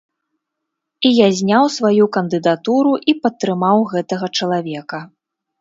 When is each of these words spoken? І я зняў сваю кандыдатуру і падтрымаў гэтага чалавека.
І 1.09 1.11
я 1.15 1.27
зняў 1.41 1.69
сваю 1.77 2.07
кандыдатуру 2.17 2.93
і 3.13 3.17
падтрымаў 3.27 3.77
гэтага 3.95 4.33
чалавека. 4.39 5.05